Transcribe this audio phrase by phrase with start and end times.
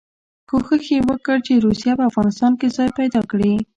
[0.49, 3.53] کوښښ یې وکړ چې روسیه په افغانستان کې ځای پیدا کړي.